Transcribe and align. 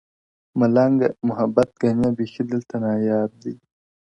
ملنګه! 0.59 1.07
محبت 1.27 1.69
ګني 1.81 2.09
بېخي 2.17 2.43
دلته 2.51 2.75
ناياب 2.83 3.31
دی؟- 3.41 3.53